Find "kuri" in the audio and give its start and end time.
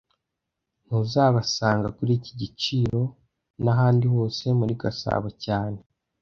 1.97-2.11